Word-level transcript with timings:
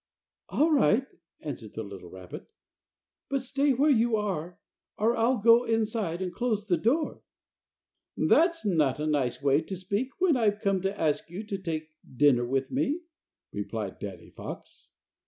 "All 0.49 0.71
right," 0.71 1.05
answered 1.41 1.75
the 1.75 1.83
little 1.83 2.09
rabbit; 2.09 2.47
"but 3.29 3.43
stay 3.43 3.71
where 3.73 3.91
you 3.91 4.15
are 4.15 4.57
or 4.97 5.15
I'll 5.15 5.37
go 5.37 5.63
inside 5.63 6.23
and 6.23 6.33
close 6.33 6.65
the 6.65 6.75
door." 6.75 7.21
"That's 8.17 8.65
not 8.65 8.99
a 8.99 9.05
nice 9.05 9.43
way 9.43 9.61
to 9.61 9.75
speak 9.75 10.09
when 10.19 10.35
I've 10.35 10.57
come 10.59 10.81
to 10.81 10.99
ask 10.99 11.29
you 11.29 11.43
to 11.43 11.57
take 11.59 11.89
dinner 12.15 12.43
with 12.45 12.71
us," 12.75 12.95
replied 13.53 13.99
Danny 13.99 14.31
Fox. 14.31 14.89